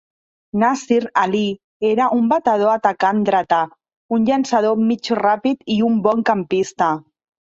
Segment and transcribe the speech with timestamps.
[0.61, 1.41] Nazir Ali
[1.89, 3.59] era un batedor atacant dretà,
[4.17, 6.89] un llançador mig ràpid i un bon campista.